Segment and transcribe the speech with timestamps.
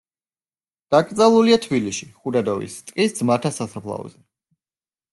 [0.95, 4.23] დაკრძალულია თბილისში, ხუდადოვის ტყის ძმათა სასაფლაოზე.